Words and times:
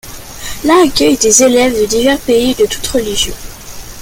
La 0.63 0.81
accueille 0.83 1.15
des 1.17 1.43
élèves 1.43 1.79
de 1.79 1.85
divers 1.85 2.19
pays 2.21 2.53
et 2.53 2.55
de 2.55 2.65
toutes 2.65 2.87
religions. 2.87 3.35